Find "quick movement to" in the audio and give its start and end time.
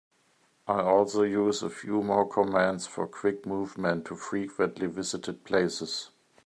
3.07-4.15